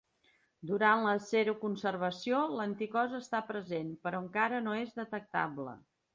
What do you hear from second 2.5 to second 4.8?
l'anticòs està present, però encara no